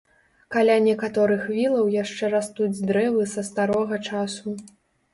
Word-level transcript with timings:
Каля 0.53 0.77
некаторых 0.85 1.43
вілаў 1.59 1.93
яшчэ 1.97 2.33
растуць 2.37 2.73
дрэвы 2.89 3.31
са 3.37 3.47
старога 3.53 4.05
часу. 4.09 4.61